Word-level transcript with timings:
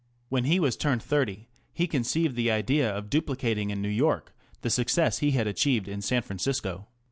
When 0.29 0.45
he 0.45 0.59
was 0.59 0.77
turned 0.77 1.03
thirty 1.03 1.47
he 1.71 1.85
conceived 1.85 2.35
the 2.35 2.49
idea 2.49 2.89
of 2.89 3.07
duplicating 3.07 3.69
in 3.69 3.83
New 3.83 3.87
York 3.87 4.33
the 4.61 4.71
success 4.71 5.19
he 5.19 5.29
had 5.29 5.45
achieved 5.45 5.87
in 5.87 6.01
San 6.01 6.23
Francisco. 6.23 6.87